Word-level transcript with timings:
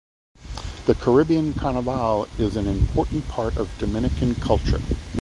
The 0.87 0.95
Caribbean 0.95 1.53
Carnival 1.53 2.27
is 2.39 2.55
an 2.55 2.65
important 2.65 3.27
part 3.27 3.55
of 3.57 3.69
Dominican 3.77 4.33
culture. 4.33 4.81